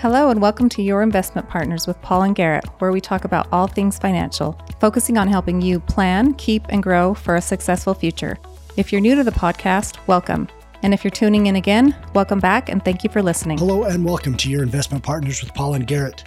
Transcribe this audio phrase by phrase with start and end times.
[0.00, 3.48] Hello, and welcome to Your Investment Partners with Paul and Garrett, where we talk about
[3.50, 8.38] all things financial, focusing on helping you plan, keep, and grow for a successful future.
[8.76, 10.46] If you're new to the podcast, welcome.
[10.84, 13.58] And if you're tuning in again, welcome back and thank you for listening.
[13.58, 16.22] Hello, and welcome to Your Investment Partners with Paul and Garrett.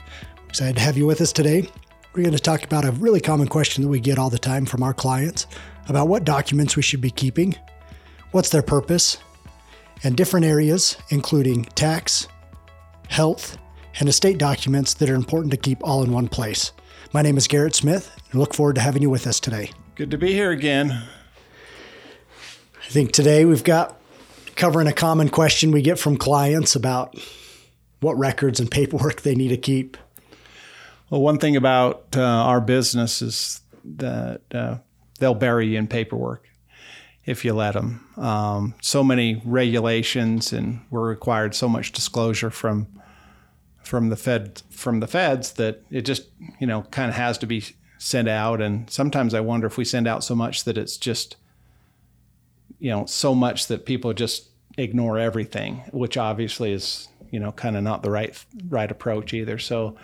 [0.49, 1.69] Excited to have you with us today.
[2.13, 4.65] We're going to talk about a really common question that we get all the time
[4.65, 5.47] from our clients
[5.87, 7.55] about what documents we should be keeping,
[8.31, 9.19] what's their purpose,
[10.03, 12.27] and different areas, including tax,
[13.07, 13.57] health,
[13.99, 16.71] and estate documents that are important to keep all in one place.
[17.13, 19.71] My name is Garrett Smith, and look forward to having you with us today.
[19.95, 20.91] Good to be here again.
[20.91, 23.99] I think today we've got
[24.55, 27.15] covering a common question we get from clients about
[27.99, 29.97] what records and paperwork they need to keep.
[31.09, 34.77] Well, one thing about uh, our business is that uh,
[35.19, 36.47] they'll bury you in paperwork
[37.25, 38.07] if you let them.
[38.17, 42.87] Um, so many regulations, and we're required so much disclosure from
[43.83, 46.29] from the Fed from the feds that it just
[46.59, 47.63] you know kind of has to be
[47.97, 48.61] sent out.
[48.61, 51.37] And sometimes I wonder if we send out so much that it's just
[52.79, 57.75] you know so much that people just ignore everything, which obviously is you know kind
[57.77, 59.57] of not the right right approach either.
[59.57, 59.95] So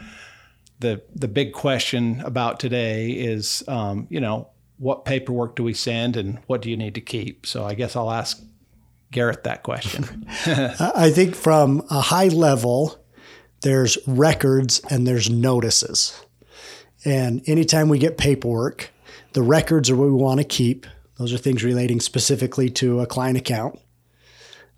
[0.80, 6.16] the the big question about today is um, you know what paperwork do we send
[6.16, 7.45] and what do you need to keep?
[7.45, 8.41] So I guess I'll ask
[9.12, 10.28] Garrett that question.
[10.45, 13.03] I think from a high level,
[13.61, 16.19] there's records and there's notices.
[17.05, 18.91] And anytime we get paperwork,
[19.33, 20.86] the records are what we want to keep.
[21.17, 23.80] Those are things relating specifically to a client account.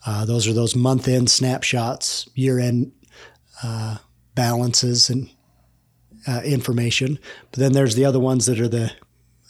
[0.06, 2.92] Uh, those are those month end snapshots, year end
[3.64, 3.98] uh,
[4.36, 5.30] balances, and
[6.28, 7.20] uh, information.
[7.52, 8.92] But then there's the other ones that are the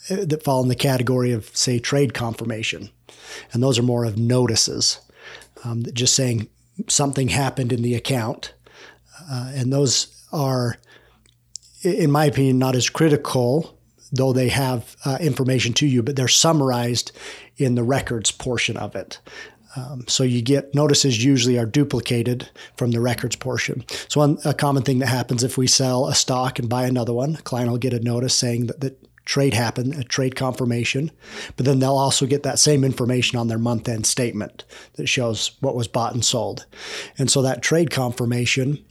[0.08, 2.90] that fall in the category of say trade confirmation,
[3.52, 4.98] and those are more of notices,
[5.62, 6.48] um, just saying
[6.88, 8.54] something happened in the account,
[9.30, 10.76] uh, and those are,
[11.82, 13.76] in my opinion, not as critical.
[14.12, 17.12] Though they have uh, information to you, but they're summarized
[17.58, 19.20] in the records portion of it.
[19.76, 23.84] Um, so you get notices usually are duplicated from the records portion.
[24.08, 27.12] So one, a common thing that happens if we sell a stock and buy another
[27.12, 31.12] one, a client will get a notice saying that the trade happened, a trade confirmation,
[31.56, 34.64] but then they'll also get that same information on their month end statement
[34.94, 36.66] that shows what was bought and sold.
[37.16, 38.84] And so that trade confirmation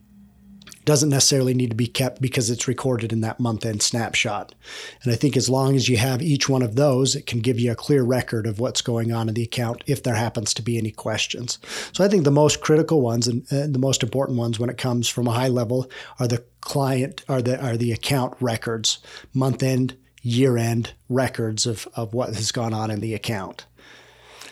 [0.89, 4.55] doesn't necessarily need to be kept because it's recorded in that month end snapshot.
[5.03, 7.59] And I think as long as you have each one of those, it can give
[7.59, 10.63] you a clear record of what's going on in the account if there happens to
[10.63, 11.59] be any questions.
[11.93, 15.07] So I think the most critical ones and, the most important ones when it comes
[15.07, 18.97] from a high level are the client are the are the account records,
[19.31, 23.67] month end, year end records of, of what has gone on in the account.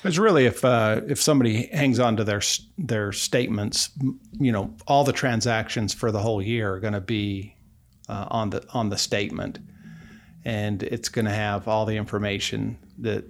[0.07, 2.41] It's really if uh, if somebody hangs on to their
[2.77, 3.89] their statements,
[4.39, 7.55] you know, all the transactions for the whole year are going to be
[8.07, 9.59] uh, on the on the statement,
[10.45, 13.29] and it's going to have all the information that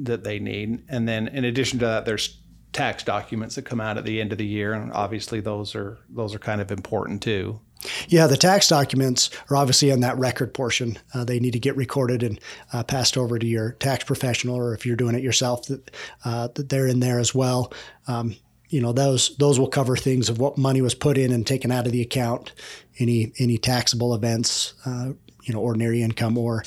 [0.00, 0.82] that they need.
[0.88, 2.40] And then in addition to that, there's
[2.72, 5.98] tax documents that come out at the end of the year, and obviously those are
[6.08, 7.60] those are kind of important too.
[8.08, 10.98] Yeah, the tax documents are obviously in that record portion.
[11.14, 12.40] Uh, they need to get recorded and
[12.72, 15.90] uh, passed over to your tax professional, or if you're doing it yourself, that,
[16.24, 17.72] uh, they're in there as well.
[18.08, 18.36] Um,
[18.68, 21.70] you know those those will cover things of what money was put in and taken
[21.70, 22.52] out of the account,
[22.98, 25.12] any any taxable events, uh,
[25.44, 26.64] you know, ordinary income or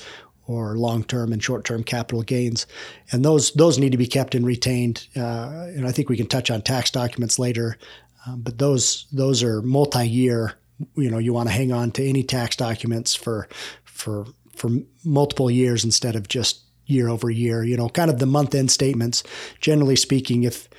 [0.48, 2.66] or long term and short term capital gains,
[3.12, 5.08] and those those need to be kept and retained.
[5.16, 7.78] Uh, and I think we can touch on tax documents later,
[8.26, 10.56] um, but those those are multi year
[10.96, 13.48] you know you want to hang on to any tax documents for
[13.84, 14.26] for
[14.56, 14.70] for
[15.04, 17.64] multiple years instead of just year over year.
[17.64, 19.24] You know, kind of the month end statements.
[19.62, 20.70] Generally speaking, if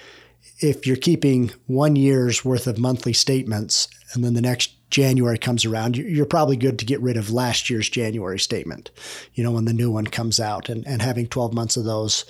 [0.58, 5.64] if you're keeping one year's worth of monthly statements and then the next January comes
[5.64, 8.90] around, you're probably good to get rid of last year's January statement,
[9.34, 12.24] you know, when the new one comes out and, and having 12 months of those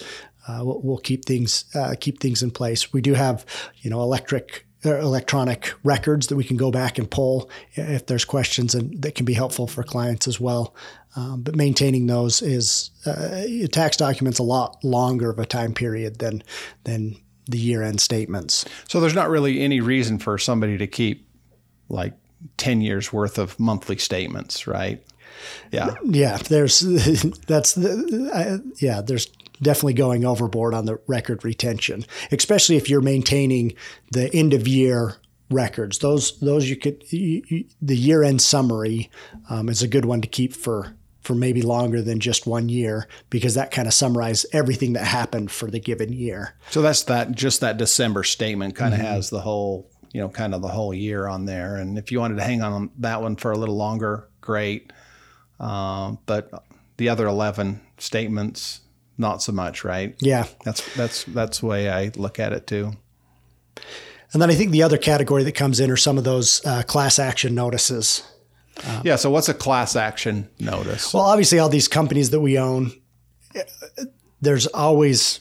[0.47, 2.92] uh, will, keep things, uh, keep things in place.
[2.92, 3.47] We do have,
[3.78, 8.74] you know, electric electronic records that we can go back and pull if there's questions
[8.74, 10.74] and that can be helpful for clients as well.
[11.16, 13.42] Um, but maintaining those is uh,
[13.72, 16.42] tax documents a lot longer of a time period than
[16.84, 17.16] than
[17.47, 18.65] the year end statements.
[18.88, 21.28] So there's not really any reason for somebody to keep
[21.88, 22.15] like
[22.56, 25.03] 10 years worth of monthly statements, right?
[25.72, 25.94] Yeah.
[26.04, 26.36] Yeah.
[26.36, 26.80] There's,
[27.47, 29.27] that's the, uh, yeah, there's
[29.62, 33.74] definitely going overboard on the record retention, especially if you're maintaining
[34.12, 35.16] the end of year
[35.51, 35.98] records.
[35.98, 39.10] Those those you could you, you, the year end summary
[39.48, 43.07] um, is a good one to keep for for maybe longer than just one year
[43.28, 46.54] because that kind of summarizes everything that happened for the given year.
[46.71, 49.09] So that's that just that December statement kind of mm-hmm.
[49.09, 51.77] has the whole you know, kind of the whole year on there.
[51.77, 54.92] And if you wanted to hang on that one for a little longer, great.
[55.59, 56.51] Um, but
[56.97, 58.80] the other 11 statements,
[59.20, 60.16] not so much, right?
[60.18, 60.46] Yeah.
[60.64, 62.92] That's, that's, that's the way I look at it too.
[64.32, 66.82] And then I think the other category that comes in are some of those uh,
[66.84, 68.22] class action notices.
[68.88, 69.16] Um, yeah.
[69.16, 71.12] So what's a class action notice?
[71.12, 72.92] Well, obviously, all these companies that we own,
[74.40, 75.40] there's always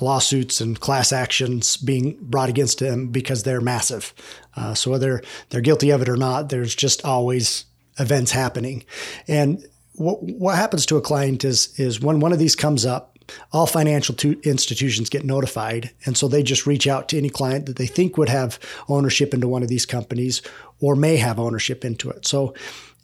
[0.00, 4.12] lawsuits and class actions being brought against them because they're massive.
[4.56, 7.64] Uh, so whether they're guilty of it or not, there's just always
[7.98, 8.84] events happening.
[9.26, 9.64] And
[9.98, 13.18] what what happens to a client is is when one of these comes up,
[13.52, 17.76] all financial institutions get notified, and so they just reach out to any client that
[17.76, 18.58] they think would have
[18.88, 20.42] ownership into one of these companies
[20.80, 22.26] or may have ownership into it.
[22.26, 22.54] So,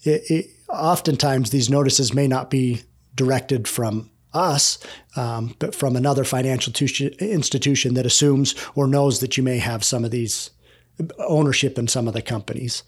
[0.03, 2.83] it, it, oftentimes these notices may not be
[3.15, 4.79] directed from us,
[5.17, 10.05] um, but from another financial institution that assumes or knows that you may have some
[10.05, 10.51] of these
[11.19, 12.83] ownership in some of the companies.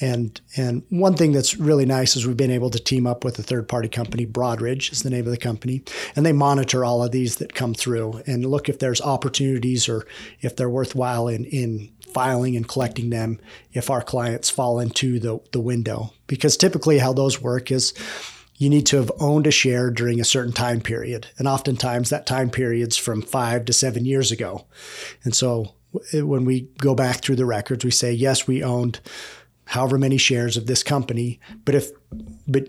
[0.00, 3.38] And and one thing that's really nice is we've been able to team up with
[3.38, 5.82] a third party company, Broadridge is the name of the company,
[6.14, 10.06] and they monitor all of these that come through and look if there's opportunities or
[10.40, 13.38] if they're worthwhile in in filing and collecting them
[13.72, 16.12] if our clients fall into the the window.
[16.26, 17.92] Because typically how those work is
[18.58, 21.28] you need to have owned a share during a certain time period.
[21.38, 24.66] And oftentimes that time period's from five to seven years ago.
[25.22, 25.74] And so
[26.12, 29.00] when we go back through the records, we say, yes, we owned
[29.66, 31.90] however many shares of this company, but if
[32.46, 32.68] but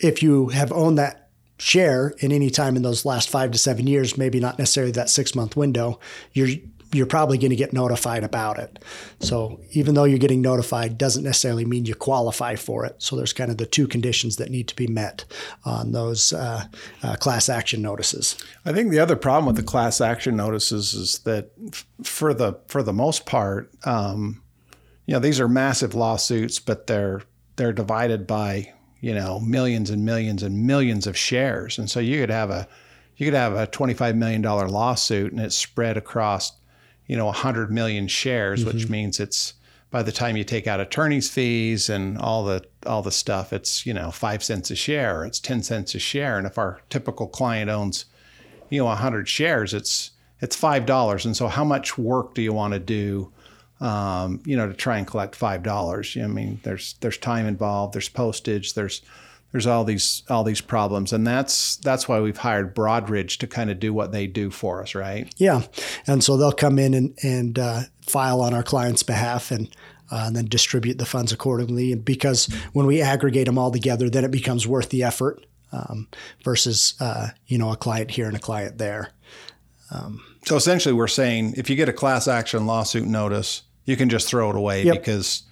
[0.00, 1.28] if you have owned that
[1.58, 5.10] share in any time in those last five to seven years, maybe not necessarily that
[5.10, 5.98] six month window,
[6.32, 6.48] you're
[6.92, 8.78] you're probably going to get notified about it.
[9.20, 12.96] So even though you're getting notified doesn't necessarily mean you qualify for it.
[13.02, 15.24] So there's kind of the two conditions that need to be met
[15.64, 16.64] on those uh,
[17.02, 18.36] uh, class action notices.
[18.64, 21.50] I think the other problem with the class action notices is that
[22.02, 24.42] for the for the most part, um,
[25.06, 27.22] you know, these are massive lawsuits, but they're
[27.56, 32.20] they're divided by you know millions and millions and millions of shares, and so you
[32.20, 32.68] could have a
[33.18, 36.52] you could have a $25 million lawsuit and it's spread across
[37.08, 38.76] you know 100 million shares, mm-hmm.
[38.76, 39.54] which means it's
[39.90, 43.86] by the time you take out attorney's fees and all the all the stuff, it's
[43.86, 47.26] you know five cents a share, it's ten cents a share, and if our typical
[47.26, 48.04] client owns,
[48.68, 51.24] you know, hundred shares, it's it's five dollars.
[51.24, 53.32] And so, how much work do you want to do,
[53.80, 56.16] um, you know, to try and collect five dollars?
[56.22, 59.02] I mean, there's there's time involved, there's postage, there's
[59.52, 61.12] there's all these all these problems.
[61.12, 64.82] And that's that's why we've hired broadridge to kind of do what they do for
[64.82, 65.32] us right?
[65.36, 65.62] Yeah.
[66.06, 69.68] And so they'll come in and, and uh, file on our client's behalf and
[70.10, 71.92] uh, and then distribute the funds accordingly.
[71.92, 76.08] And because when we aggregate them all together then it becomes worth the effort um,
[76.44, 79.10] versus uh, you know a client here and a client there.
[79.90, 84.10] Um, so essentially we're saying if you get a class action lawsuit notice you can
[84.10, 84.96] just throw it away yep.
[84.98, 85.44] because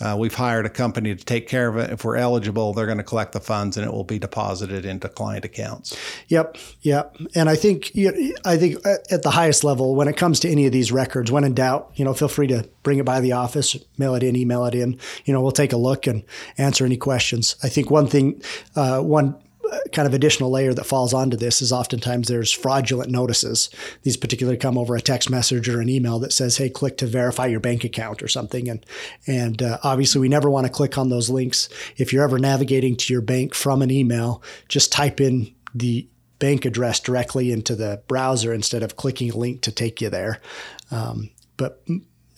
[0.00, 1.90] uh, we've hired a company to take care of it.
[1.90, 5.08] If we're eligible, they're going to collect the funds and it will be deposited into
[5.08, 5.96] client accounts.
[6.28, 7.16] Yep, yep.
[7.34, 7.92] And I think
[8.44, 8.76] I think
[9.10, 11.92] at the highest level, when it comes to any of these records, when in doubt,
[11.94, 14.74] you know, feel free to bring it by the office, mail it in, email it
[14.74, 14.98] in.
[15.24, 16.22] You know, we'll take a look and
[16.58, 17.56] answer any questions.
[17.62, 18.42] I think one thing,
[18.74, 19.36] uh, one
[19.92, 23.70] kind of additional layer that falls onto this is oftentimes there's fraudulent notices.
[24.02, 27.06] These particularly come over a text message or an email that says, "Hey, click to
[27.06, 28.68] verify your bank account" or something.
[28.68, 28.84] And
[29.26, 31.68] and uh, obviously, we never want to click on those links.
[31.96, 36.64] If you're ever navigating to your bank from an email, just type in the bank
[36.64, 40.40] address directly into the browser instead of clicking a link to take you there.
[40.90, 41.82] Um, but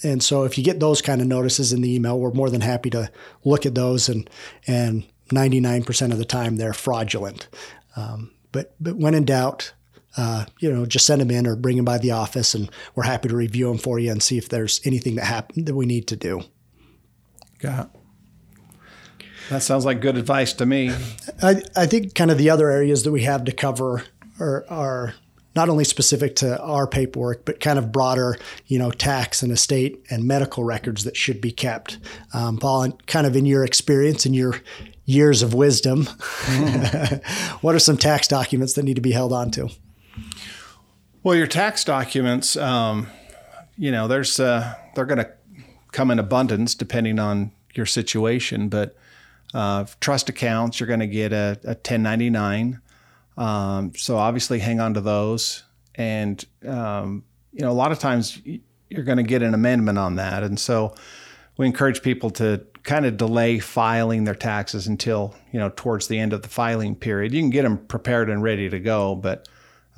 [0.03, 2.61] and so if you get those kind of notices in the email, we're more than
[2.61, 3.11] happy to
[3.45, 4.29] look at those and
[4.67, 7.49] and 99% of the time they're fraudulent.
[7.97, 9.73] Um, but, but when in doubt,
[10.17, 13.05] uh, you know, just send them in or bring them by the office, and we're
[13.05, 15.87] happy to review them for you and see if there's anything that happened that we
[15.87, 16.43] need to do.
[17.59, 19.27] Got it.
[19.51, 20.93] That sounds like good advice to me.
[21.43, 24.05] I, I think kind of the other areas that we have to cover
[24.39, 25.15] are, are
[25.57, 30.05] not only specific to our paperwork, but kind of broader, you know, tax and estate
[30.11, 31.99] and medical records that should be kept.
[32.35, 34.55] Um, Paul, kind of in your experience and your
[35.09, 37.25] years of wisdom, mm.
[37.63, 39.71] what are some tax documents that need to be held on to?
[41.23, 43.09] Well, your tax documents, um,
[43.79, 45.33] you know, there's uh, they're going to
[45.93, 48.97] come in abundance depending on your situation, but
[49.55, 52.81] uh, trust accounts, you're going to get a, a 1099.
[53.39, 57.25] Um, so obviously, hang on to those, and um,
[57.55, 58.43] you know, a lot of times
[58.91, 60.95] you're going to get an amendment on that, and so
[61.57, 66.19] we encourage people to kind of delay filing their taxes until you know towards the
[66.19, 67.35] end of the filing period.
[67.35, 69.47] You can get them prepared and ready to go, but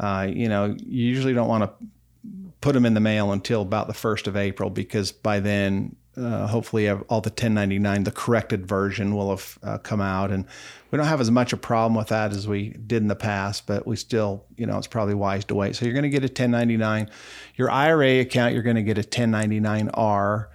[0.00, 1.86] uh, you know you usually don't want to
[2.60, 6.48] put them in the mail until about the first of April because by then uh,
[6.48, 10.32] hopefully all the 1099 the corrected version will have uh, come out.
[10.32, 10.44] And
[10.90, 13.68] we don't have as much a problem with that as we did in the past
[13.68, 15.76] but we still you know it's probably wise to wait.
[15.76, 17.08] So you're going to get a 1099
[17.54, 20.48] your ira account you're going to get a 1099r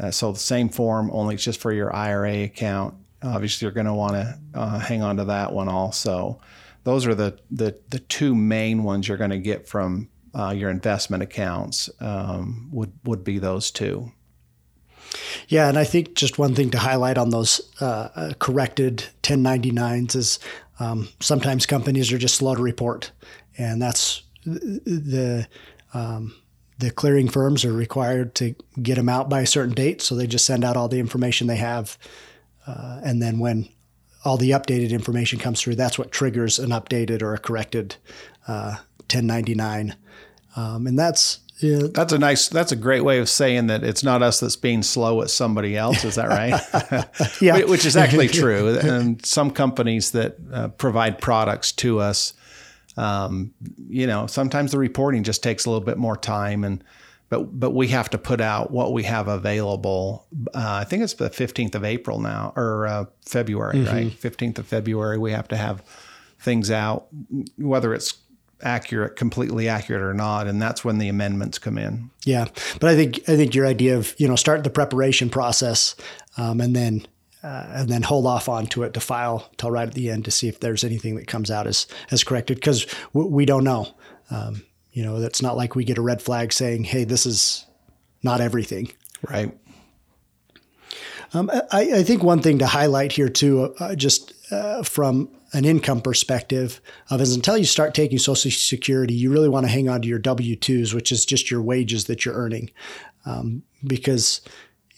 [0.00, 2.94] uh, so the same form only it's just for your ira account.
[3.22, 6.40] Obviously you're going to want to uh, hang on to that one also.
[6.84, 10.70] Those are the the, the two main ones you're going to get from uh, your
[10.70, 14.12] investment accounts um, would would be those two.
[15.48, 20.14] Yeah, and I think just one thing to highlight on those uh, uh corrected 1099s
[20.16, 20.38] is
[20.78, 23.10] um, sometimes companies are just slow to report,
[23.58, 25.46] and that's the
[25.92, 26.34] um,
[26.80, 30.26] the clearing firms are required to get them out by a certain date, so they
[30.26, 31.96] just send out all the information they have,
[32.66, 33.68] uh, and then when
[34.24, 37.96] all the updated information comes through, that's what triggers an updated or a corrected
[38.48, 38.76] uh,
[39.08, 39.94] 1099,
[40.56, 41.88] um, and that's yeah.
[41.92, 44.82] That's a nice, that's a great way of saying that it's not us that's being
[44.82, 46.04] slow, it's somebody else.
[46.04, 46.58] Is that right?
[47.40, 47.64] yeah.
[47.64, 48.78] Which is actually true.
[48.78, 52.32] And some companies that uh, provide products to us,
[53.00, 53.52] um,
[53.88, 56.84] you know, sometimes the reporting just takes a little bit more time and,
[57.30, 60.26] but, but we have to put out what we have available.
[60.52, 63.94] Uh, I think it's the 15th of April now or uh, February, mm-hmm.
[63.94, 64.06] right?
[64.10, 65.82] 15th of February, we have to have
[66.40, 67.06] things out,
[67.56, 68.14] whether it's
[68.62, 72.10] accurate, completely accurate or not, and that's when the amendments come in.
[72.24, 72.48] Yeah,
[72.80, 75.94] but I think I think your idea of you know start the preparation process
[76.36, 77.06] um, and then
[77.42, 80.30] uh, and then hold off onto it to file till right at the end to
[80.30, 83.94] see if there's anything that comes out as as corrected because w- we don't know.
[84.30, 87.66] Um, you know, it's not like we get a red flag saying, "Hey, this is
[88.22, 88.92] not everything."
[89.28, 89.56] Right.
[91.32, 95.64] Um, I, I, think one thing to highlight here too, uh, just uh, from an
[95.64, 99.88] income perspective of is until you start taking social security you really want to hang
[99.88, 102.70] on to your w2s which is just your wages that you're earning
[103.26, 104.40] um, because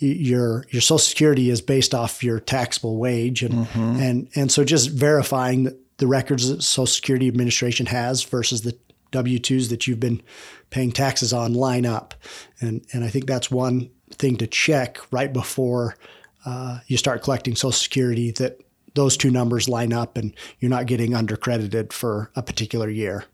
[0.06, 4.00] your your social security is based off your taxable wage and mm-hmm.
[4.00, 8.76] and and so just verifying the records that social security administration has versus the
[9.12, 10.22] w2s that you've been
[10.70, 12.14] paying taxes on line up
[12.60, 15.96] and and i think that's one thing to check right before
[16.44, 18.60] uh, you start collecting social security that
[18.94, 23.24] those two numbers line up and you're not getting undercredited for a particular year.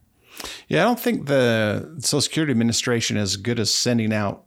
[0.69, 4.45] Yeah, I don't think the Social Security Administration is good as sending out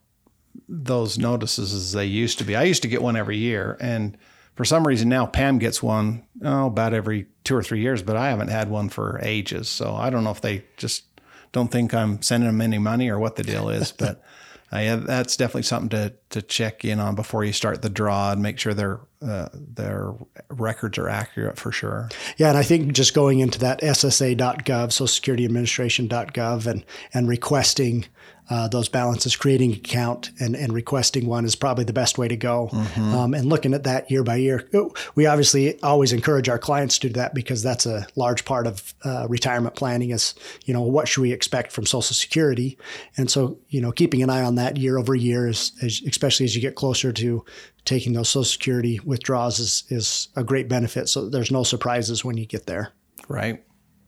[0.67, 2.55] those notices as they used to be.
[2.55, 4.17] I used to get one every year, and
[4.55, 8.15] for some reason now Pam gets one oh, about every two or three years, but
[8.15, 9.69] I haven't had one for ages.
[9.69, 11.03] So I don't know if they just
[11.51, 14.23] don't think I'm sending them any money or what the deal is, but
[14.71, 18.41] uh, that's definitely something to to check in on before you start the draw and
[18.41, 20.13] make sure their uh, their
[20.49, 22.09] records are accurate for sure.
[22.37, 28.05] Yeah, and I think just going into that SSA.gov, Social Security Administration.gov, and and requesting
[28.51, 32.27] uh, those balances, creating an account and, and requesting one is probably the best way
[32.27, 32.69] to go.
[32.73, 33.15] Mm-hmm.
[33.15, 34.69] Um, and looking at that year by year,
[35.15, 38.93] we obviously always encourage our clients to do that because that's a large part of
[39.05, 40.09] uh, retirement planning.
[40.09, 40.35] Is
[40.65, 42.77] you know what should we expect from Social Security,
[43.15, 46.43] and so you know keeping an eye on that year over year is, is especially
[46.45, 47.45] as you get closer to
[47.85, 51.09] taking those Social Security withdrawals is is a great benefit.
[51.09, 52.93] So there's no surprises when you get there.
[53.27, 53.63] Right.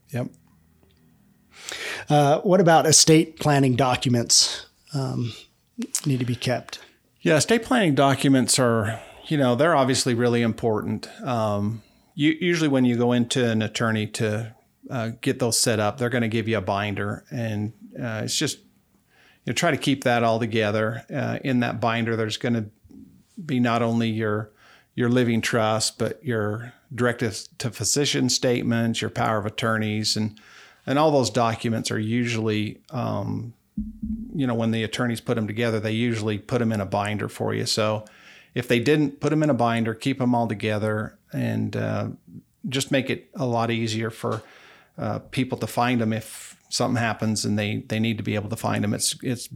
[0.10, 0.28] Yep.
[2.10, 5.34] Uh, what about estate planning documents um,
[6.06, 6.80] need to be kept?
[7.22, 11.08] Yeah, estate planning documents are, you know, they're obviously really important.
[11.26, 11.82] Um,
[12.16, 14.54] you, usually, when you go into an attorney to
[14.90, 18.38] uh, get those set up, they're going to give you a binder, and uh, it's
[18.38, 21.06] just you know, try to keep that all together.
[21.14, 22.66] Uh, in that binder, there's going to
[23.44, 24.52] be not only your
[24.96, 30.40] your living trust, but your directive to physician statements, your power of attorneys, and
[30.86, 33.54] and all those documents are usually, um,
[34.36, 37.30] you know, when the attorneys put them together, they usually put them in a binder
[37.30, 37.66] for you.
[37.66, 38.06] So
[38.54, 42.08] if they didn't put them in a binder, keep them all together and uh,
[42.68, 44.44] just make it a lot easier for
[44.98, 48.50] uh, people to find them if something happens and they they need to be able
[48.50, 48.94] to find them.
[48.94, 49.50] It's it's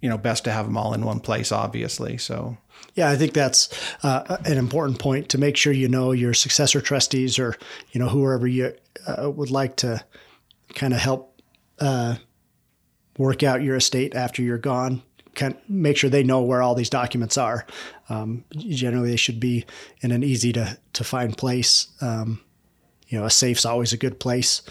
[0.00, 2.56] you know best to have them all in one place obviously so
[2.94, 3.68] yeah i think that's
[4.02, 7.56] uh, an important point to make sure you know your successor trustees or
[7.92, 8.72] you know whoever you
[9.06, 10.04] uh, would like to
[10.74, 11.40] kind of help
[11.80, 12.16] uh,
[13.16, 15.02] work out your estate after you're gone.
[15.34, 17.66] Kind of make sure they know where all these documents are.
[18.08, 19.66] Um, generally, they should be
[20.00, 21.88] in an easy to to find place.
[22.00, 22.40] Um,
[23.08, 24.62] you know, a safe's always a good place.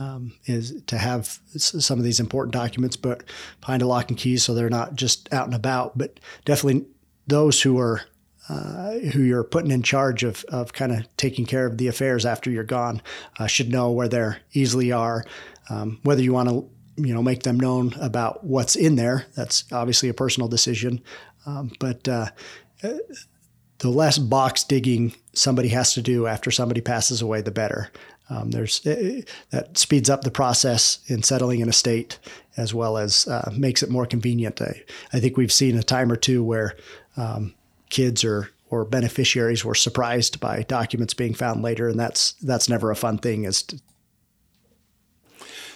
[0.00, 3.22] Um, is to have some of these important documents, but
[3.60, 5.96] behind a lock and key, so they're not just out and about.
[5.96, 6.86] But definitely,
[7.26, 8.02] those who are
[8.48, 12.26] uh, who you're putting in charge of, of kind of taking care of the affairs
[12.26, 13.00] after you're gone
[13.38, 15.24] uh, should know where they easily are.
[15.70, 19.26] Um, whether you want to you know make them known about what's in there.
[19.34, 21.02] That's obviously a personal decision,
[21.46, 22.26] um, but uh,
[22.82, 27.90] the less box digging somebody has to do after somebody passes away, the better.
[28.30, 32.18] Um, there's uh, that speeds up the process in settling an estate
[32.56, 34.62] as well as uh, makes it more convenient.
[34.62, 36.76] I, I, think we've seen a time or two where
[37.16, 37.54] um,
[37.90, 42.90] kids or or beneficiaries were surprised by documents being found later, and that's that's never
[42.90, 43.44] a fun thing.
[43.44, 43.80] Is to,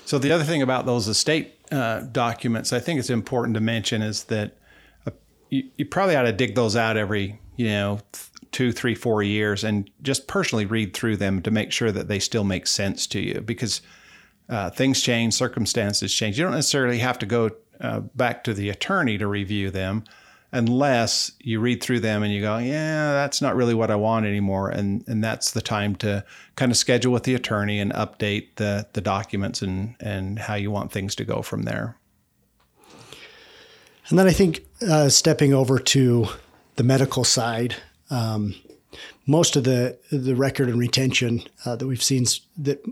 [0.04, 4.00] so the other thing about those estate uh, documents, I think it's important to mention
[4.00, 4.56] is that
[5.06, 5.10] uh,
[5.50, 8.00] you, you, probably ought to dig those out every you know
[8.52, 12.18] two, three, four years, and just personally read through them to make sure that they
[12.18, 13.80] still make sense to you because.
[14.50, 16.38] Uh, things change, circumstances change.
[16.38, 17.50] You don't necessarily have to go
[17.82, 20.04] uh, back to the attorney to review them
[20.52, 24.26] unless you read through them and you go, yeah, that's not really what I want
[24.26, 24.70] anymore.
[24.70, 26.24] And, and that's the time to
[26.56, 30.70] kind of schedule with the attorney and update the, the documents and, and how you
[30.70, 31.96] want things to go from there.
[34.08, 36.26] And then I think uh, stepping over to
[36.76, 37.76] the medical side,
[38.10, 38.54] um,
[39.26, 42.24] most of the the record and retention uh, that we've seen
[42.56, 42.82] that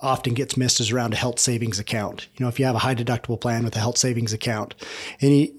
[0.00, 2.28] often gets missed is around a health savings account.
[2.36, 4.74] You know, if you have a high deductible plan with a health savings account,
[5.20, 5.54] any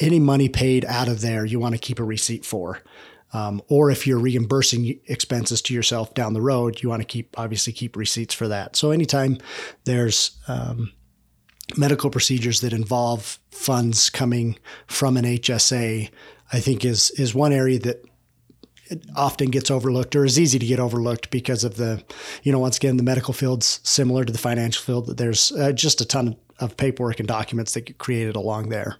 [0.00, 2.80] any money paid out of there, you want to keep a receipt for.
[3.34, 7.38] Um, or if you're reimbursing expenses to yourself down the road, you want to keep
[7.38, 8.76] obviously keep receipts for that.
[8.76, 9.38] So anytime
[9.84, 10.92] there's um,
[11.76, 16.10] medical procedures that involve funds coming from an HSA,
[16.52, 18.04] I think is is one area that
[19.16, 22.02] often gets overlooked or is easy to get overlooked because of the,
[22.42, 25.06] you know, once again, the medical field's similar to the financial field.
[25.06, 28.96] That there's uh, just a ton of paperwork and documents that get created along there.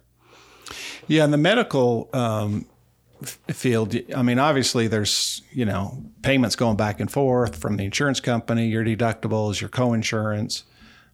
[1.07, 2.65] Yeah, in the medical um,
[3.23, 8.19] field, I mean, obviously there's you know payments going back and forth from the insurance
[8.19, 10.63] company, your deductibles, your co-insurance,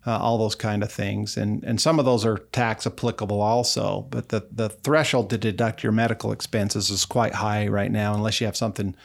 [0.05, 4.07] uh, all those kind of things, and and some of those are tax applicable also.
[4.09, 8.39] But the the threshold to deduct your medical expenses is quite high right now, unless
[8.39, 8.95] you have something.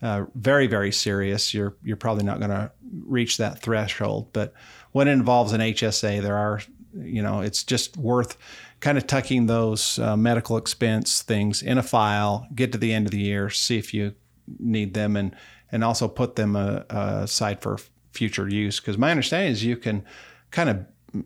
[0.00, 1.52] Uh, very very serious.
[1.52, 2.70] You're you're probably not going to
[3.04, 4.32] reach that threshold.
[4.32, 4.54] But
[4.92, 6.60] when it involves an HSA, there are
[6.94, 8.38] you know it's just worth
[8.80, 13.06] kind of tucking those uh, medical expense things in a file, get to the end
[13.06, 14.14] of the year, see if you
[14.58, 15.34] need them, and
[15.70, 17.78] and also put them uh, aside for
[18.12, 18.80] future use.
[18.80, 20.04] Because my understanding is you can
[20.50, 20.84] kind of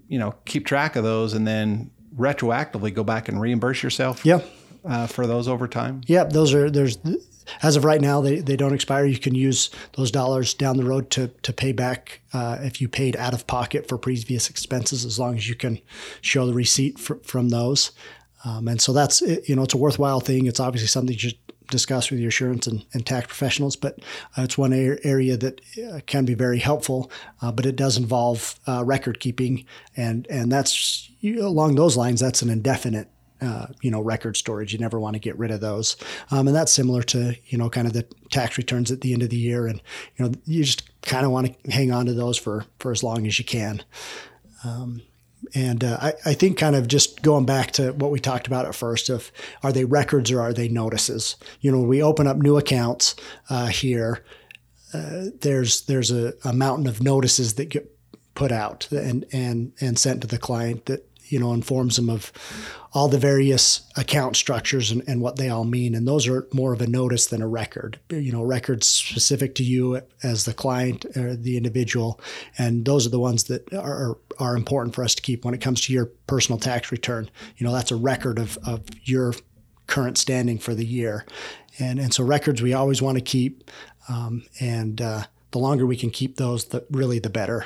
[0.09, 4.25] you know keep track of those and then retroactively go back and reimburse yourself.
[4.25, 4.41] Yeah.
[4.85, 6.01] Uh, for those over time.
[6.09, 6.99] Yep, those are there's
[7.63, 9.05] as of right now, they, they don't expire.
[9.05, 12.89] You can use those dollars down the road to, to pay back uh, if you
[12.89, 15.81] paid out of pocket for previous expenses, as long as you can
[16.21, 17.93] show the receipt for, from those.
[18.45, 20.47] Um, and so that's, you know, it's a worthwhile thing.
[20.47, 21.39] It's obviously something you should
[21.71, 23.99] discuss with your insurance and, and tax professionals, but
[24.37, 28.59] uh, it's one area that uh, can be very helpful, uh, but it does involve
[28.67, 29.65] uh, record keeping.
[29.97, 33.09] And, and that's along those lines, that's an indefinite
[33.43, 34.73] uh, you know, record storage.
[34.73, 35.97] You never want to get rid of those.
[36.31, 39.23] Um, and that's similar to, you know, kind of the tax returns at the end
[39.23, 39.67] of the year.
[39.67, 39.83] And,
[40.17, 43.03] you know, you just kind of want to hang on to those for, for as
[43.03, 43.83] long as you can.
[44.65, 45.03] Um,
[45.55, 48.67] and uh, I, I, think kind of just going back to what we talked about
[48.67, 51.37] at first of are they records or are they notices?
[51.61, 53.17] You know, we open up new accounts
[53.51, 54.25] uh, here.
[54.95, 57.97] Uh, there's there's a, a mountain of notices that get
[58.35, 62.31] put out and and and sent to the client that you know informs them of
[62.93, 65.95] all the various account structures and, and what they all mean.
[65.95, 69.65] And those are more of a notice than a record, you know, records specific to
[69.65, 72.21] you as the client or the individual.
[72.59, 75.63] And those are the ones that are, are important for us to keep when it
[75.63, 77.31] comes to your personal tax return.
[77.57, 79.35] You know, that's a record of, of your
[79.87, 81.25] current standing for the year.
[81.79, 83.71] And, and so records we always want to keep.
[84.07, 87.65] Um, and uh, the longer we can keep those, the, really the better.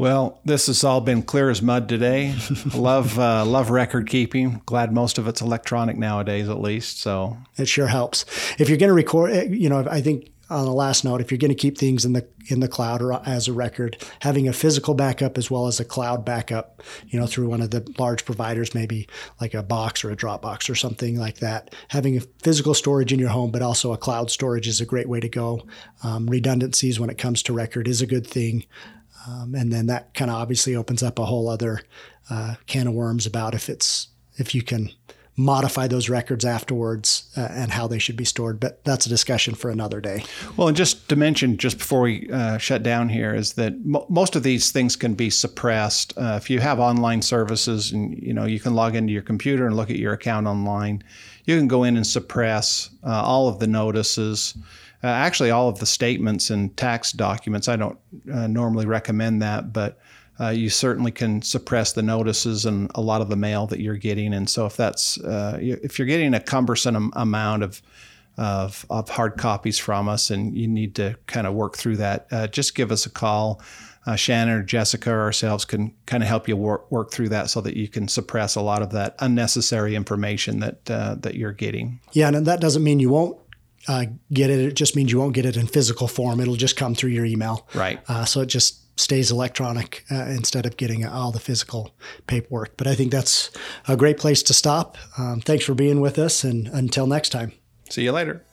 [0.00, 2.34] Well, this has all been clear as mud today.
[2.74, 4.62] love uh, love record keeping.
[4.64, 7.00] Glad most of it's electronic nowadays, at least.
[7.00, 8.24] So it sure helps.
[8.58, 11.30] If you're going to record, eh, you know, I think on the last note, if
[11.30, 14.48] you're going to keep things in the in the cloud or as a record, having
[14.48, 17.86] a physical backup as well as a cloud backup, you know, through one of the
[17.98, 19.06] large providers, maybe
[19.38, 21.74] like a box or a Dropbox or something like that.
[21.88, 25.10] Having a physical storage in your home, but also a cloud storage is a great
[25.10, 25.60] way to go.
[26.02, 28.64] Um, redundancies when it comes to record is a good thing.
[29.26, 31.82] Um, and then that kind of obviously opens up a whole other
[32.30, 34.90] uh, can of worms about if it's if you can
[35.36, 38.60] modify those records afterwards uh, and how they should be stored.
[38.60, 40.24] But that's a discussion for another day.
[40.56, 44.06] Well, and just to mention, just before we uh, shut down here, is that mo-
[44.08, 48.34] most of these things can be suppressed uh, if you have online services, and you
[48.34, 51.02] know you can log into your computer and look at your account online.
[51.44, 54.54] You can go in and suppress uh, all of the notices.
[55.02, 57.68] Uh, actually, all of the statements and tax documents.
[57.68, 57.98] I don't
[58.32, 59.98] uh, normally recommend that, but
[60.40, 63.96] uh, you certainly can suppress the notices and a lot of the mail that you're
[63.96, 64.32] getting.
[64.32, 67.82] And so if that's uh, if you're getting a cumbersome amount of
[68.38, 72.26] of, of hard copies from us and you need to kind of work through that,
[72.30, 73.60] uh, just give us a call.
[74.06, 77.50] Uh, Shannon or Jessica or ourselves can kind of help you work, work through that
[77.50, 81.52] so that you can suppress a lot of that unnecessary information that uh, that you're
[81.52, 82.00] getting.
[82.12, 83.36] Yeah, and that doesn't mean you won't
[83.88, 84.60] uh, get it.
[84.60, 86.40] It just means you won't get it in physical form.
[86.40, 87.66] It'll just come through your email.
[87.74, 88.00] Right.
[88.08, 91.94] Uh, so it just stays electronic uh, instead of getting all the physical
[92.26, 92.76] paperwork.
[92.76, 93.50] But I think that's
[93.88, 94.98] a great place to stop.
[95.16, 97.52] Um, thanks for being with us, and until next time.
[97.88, 98.44] See you later.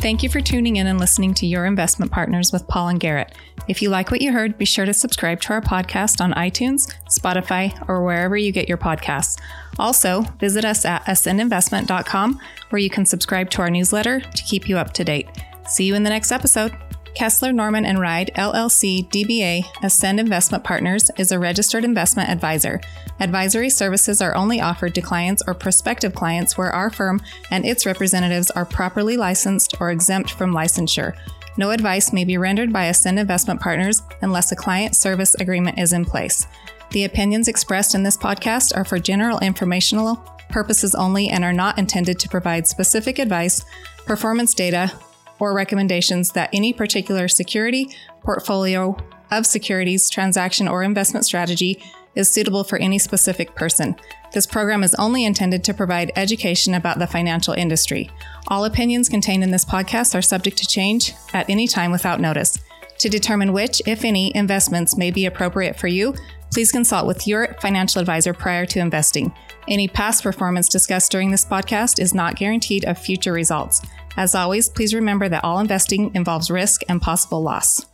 [0.00, 3.34] Thank you for tuning in and listening to Your Investment Partners with Paul and Garrett.
[3.68, 6.90] If you like what you heard, be sure to subscribe to our podcast on iTunes,
[7.10, 9.38] Spotify, or wherever you get your podcasts.
[9.78, 14.78] Also, visit us at ascendinvestment.com where you can subscribe to our newsletter to keep you
[14.78, 15.28] up to date.
[15.68, 16.74] See you in the next episode.
[17.14, 22.80] Kessler Norman and Ride LLC DBA Ascend Investment Partners is a registered investment advisor.
[23.20, 27.84] Advisory services are only offered to clients or prospective clients where our firm and its
[27.84, 31.16] representatives are properly licensed or exempt from licensure.
[31.58, 35.92] No advice may be rendered by Ascend Investment Partners unless a client service agreement is
[35.92, 36.46] in place.
[36.92, 40.16] The opinions expressed in this podcast are for general informational
[40.50, 43.64] purposes only and are not intended to provide specific advice,
[44.06, 44.92] performance data,
[45.40, 47.90] or recommendations that any particular security,
[48.22, 48.96] portfolio
[49.32, 51.82] of securities, transaction, or investment strategy
[52.14, 53.96] is suitable for any specific person.
[54.32, 58.10] This program is only intended to provide education about the financial industry.
[58.48, 62.58] All opinions contained in this podcast are subject to change at any time without notice.
[62.98, 66.14] To determine which, if any, investments may be appropriate for you,
[66.52, 69.32] please consult with your financial advisor prior to investing.
[69.68, 73.82] Any past performance discussed during this podcast is not guaranteed of future results.
[74.16, 77.86] As always, please remember that all investing involves risk and possible loss.